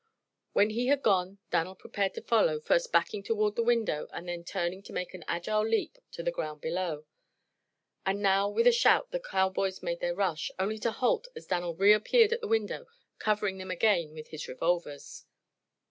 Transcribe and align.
When 0.53 0.71
he 0.71 0.87
had 0.87 1.03
gone 1.03 1.37
Dan'l 1.51 1.75
prepared 1.75 2.15
to 2.15 2.23
follow, 2.23 2.59
first 2.59 2.91
backing 2.91 3.21
toward 3.21 3.55
the 3.55 3.61
window 3.61 4.07
and 4.11 4.27
then 4.27 4.43
turning 4.43 4.81
to 4.81 4.93
make 4.93 5.13
an 5.13 5.23
agile 5.27 5.63
leap 5.63 5.99
to 6.13 6.23
the 6.23 6.31
ground 6.31 6.59
below. 6.59 7.05
And 8.03 8.19
now 8.19 8.49
with 8.49 8.65
a 8.65 8.71
shout 8.71 9.11
the 9.11 9.19
cowboys 9.19 9.83
made 9.83 9.99
their 9.99 10.15
rush, 10.15 10.49
only 10.57 10.79
to 10.79 10.91
halt 10.91 11.27
as 11.35 11.45
Dan'l 11.45 11.75
reappeared 11.75 12.33
at 12.33 12.41
the 12.41 12.47
window, 12.47 12.87
covering 13.19 13.59
them 13.59 13.69
again 13.69 14.15
with 14.15 14.29
his 14.29 14.47
revolvers. 14.47 15.25